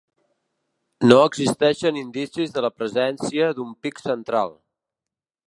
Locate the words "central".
4.07-4.53